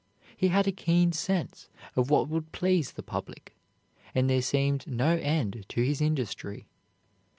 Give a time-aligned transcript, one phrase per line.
[0.35, 3.55] He had a keen sense of what would please the public,
[4.15, 6.65] and there seemed no end to his industry.